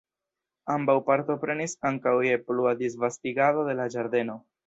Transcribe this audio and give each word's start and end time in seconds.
Ambaŭ 0.75 0.95
partoprenis 1.09 1.75
ankaŭ 1.91 2.15
je 2.27 2.39
plua 2.49 2.73
disvastigado 2.81 3.69
de 3.71 3.79
la 3.81 3.89
ĝardeno. 3.97 4.41